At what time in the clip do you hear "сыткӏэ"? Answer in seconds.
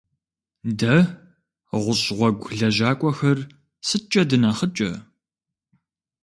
3.87-4.21